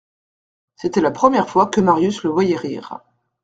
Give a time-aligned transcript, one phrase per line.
[0.77, 3.01] C'était la première fois que Marius le voyait rire.